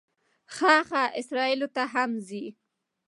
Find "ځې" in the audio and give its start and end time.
2.27-2.45